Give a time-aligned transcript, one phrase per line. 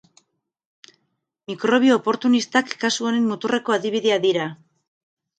[1.51, 4.47] Mikrobio oportunistak kasu honen muturreko adibidea dira.